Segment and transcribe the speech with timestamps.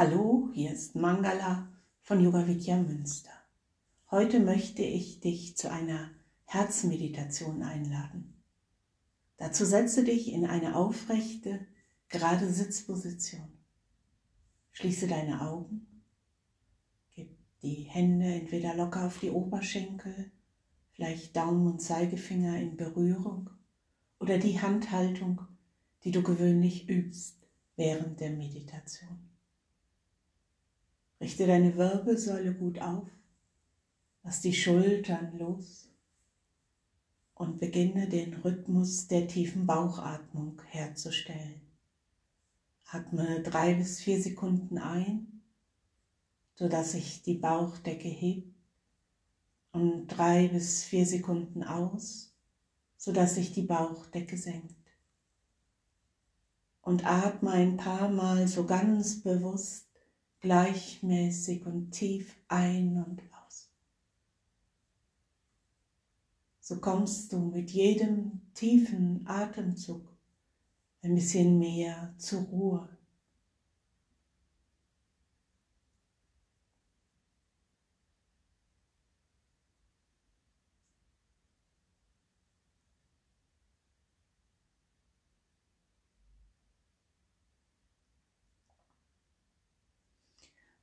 [0.00, 3.32] Hallo, hier ist Mangala von Yoga Vidya Münster.
[4.12, 6.12] Heute möchte ich dich zu einer
[6.44, 8.40] Herzmeditation einladen.
[9.38, 11.66] Dazu setze dich in eine aufrechte,
[12.08, 13.48] gerade Sitzposition.
[14.70, 16.04] Schließe deine Augen,
[17.10, 20.30] gib die Hände entweder locker auf die Oberschenkel,
[20.92, 23.50] vielleicht Daumen und Zeigefinger in Berührung
[24.20, 25.40] oder die Handhaltung,
[26.04, 29.27] die du gewöhnlich übst während der Meditation.
[31.20, 33.08] Richte deine Wirbelsäule gut auf,
[34.22, 35.88] lass die Schultern los
[37.34, 41.60] und beginne den Rhythmus der tiefen Bauchatmung herzustellen.
[42.86, 45.42] Atme drei bis vier Sekunden ein,
[46.54, 48.54] sodass sich die Bauchdecke hebt
[49.72, 52.32] und drei bis vier Sekunden aus,
[52.96, 54.74] sodass sich die Bauchdecke senkt.
[56.80, 59.87] Und atme ein paar Mal so ganz bewusst
[60.40, 63.70] gleichmäßig und tief ein und aus.
[66.60, 70.08] So kommst du mit jedem tiefen Atemzug
[71.02, 72.97] ein bisschen mehr zur Ruhe.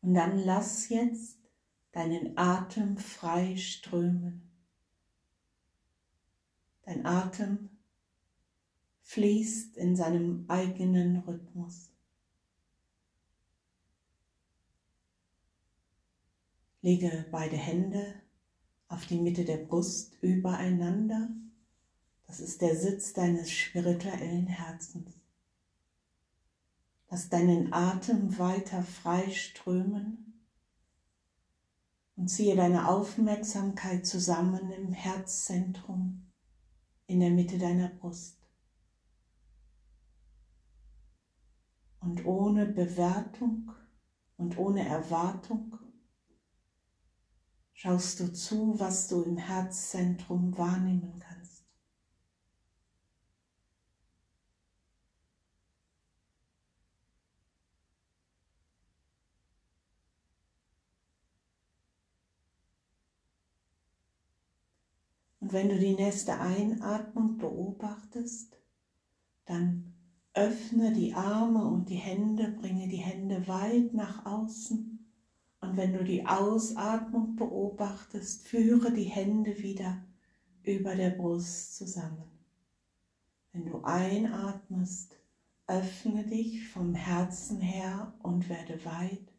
[0.06, 1.40] Und dann lass jetzt
[1.92, 4.52] deinen Atem frei strömen.
[6.84, 7.72] Dein Atem
[9.02, 11.90] fließt in seinem eigenen Rhythmus.
[16.84, 18.14] Lege beide Hände
[18.88, 21.30] auf die Mitte der Brust übereinander.
[22.28, 25.25] Das ist der Sitz deines spirituellen Herzens.
[27.10, 30.42] Lass deinen Atem weiter frei strömen
[32.16, 36.32] und ziehe deine Aufmerksamkeit zusammen im Herzzentrum
[37.08, 38.42] in der Mitte deiner Brust.
[42.00, 43.72] Und ohne Bewertung
[44.38, 45.78] und ohne Erwartung
[47.74, 51.35] schaust du zu, was du im Herzzentrum wahrnehmen kannst.
[65.46, 68.58] Und wenn du die nächste Einatmung beobachtest,
[69.46, 69.94] dann
[70.34, 75.06] öffne die Arme und die Hände, bringe die Hände weit nach außen.
[75.62, 80.04] Und wenn du die Ausatmung beobachtest, führe die Hände wieder
[80.64, 82.26] über der Brust zusammen.
[83.54, 85.16] Wenn du einatmest,
[85.68, 89.32] öffne dich vom Herzen her und werde weit.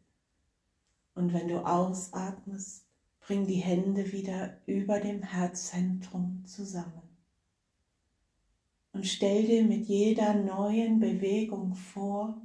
[1.15, 2.86] Und wenn du ausatmest,
[3.27, 7.01] Bring die Hände wieder über dem Herzzentrum zusammen.
[8.93, 12.41] Und stell dir mit jeder neuen Bewegung vor,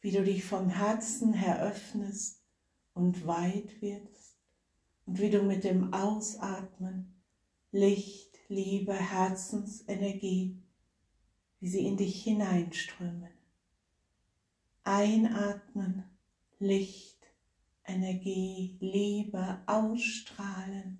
[0.00, 2.42] wie du dich vom Herzen her öffnest
[2.92, 4.36] und weit wirst
[5.06, 7.14] und wie du mit dem Ausatmen
[7.70, 10.60] Licht, Liebe, Herzensenergie,
[11.60, 13.30] wie sie in dich hineinströmen.
[14.82, 16.02] Einatmen,
[16.58, 17.19] Licht,
[17.90, 20.98] Energie, Liebe ausstrahlen,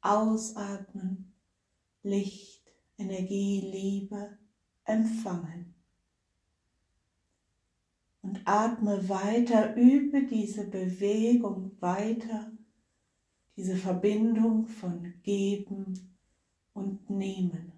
[0.00, 1.32] ausatmen,
[2.02, 2.62] Licht,
[2.96, 4.38] Energie, Liebe
[4.84, 5.74] empfangen.
[8.22, 12.52] Und atme weiter, übe diese Bewegung weiter,
[13.56, 16.16] diese Verbindung von Geben
[16.72, 17.73] und Nehmen.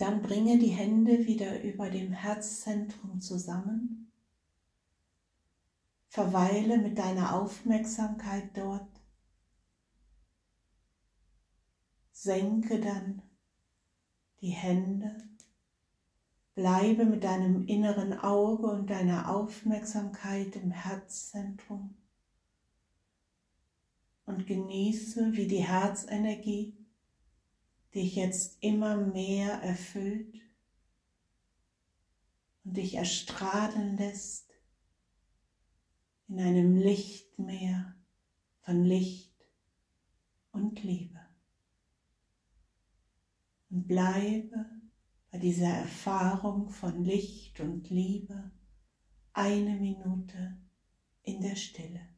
[0.00, 4.10] Dann bringe die Hände wieder über dem Herzzentrum zusammen.
[6.08, 8.88] Verweile mit deiner Aufmerksamkeit dort.
[12.12, 13.20] Senke dann
[14.40, 15.18] die Hände.
[16.54, 21.94] Bleibe mit deinem inneren Auge und deiner Aufmerksamkeit im Herzzentrum
[24.24, 26.79] und genieße, wie die Herzenergie
[27.94, 30.34] dich jetzt immer mehr erfüllt
[32.64, 34.50] und dich erstrahlen lässt
[36.28, 37.96] in einem Lichtmeer
[38.60, 39.34] von Licht
[40.52, 41.18] und Liebe.
[43.70, 44.66] Und bleibe
[45.30, 48.52] bei dieser Erfahrung von Licht und Liebe
[49.32, 50.56] eine Minute
[51.22, 52.09] in der Stille.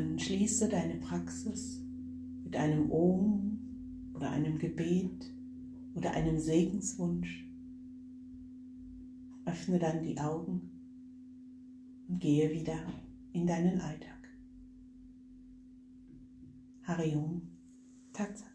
[0.00, 1.84] Dann schließe deine Praxis
[2.42, 3.58] mit einem Om
[4.14, 5.30] oder einem Gebet
[5.94, 7.46] oder einem Segenswunsch.
[9.44, 10.70] Öffne dann die Augen
[12.08, 12.78] und gehe wieder
[13.34, 14.30] in deinen Alltag.
[16.84, 17.42] Harium
[18.14, 18.49] Tatsat.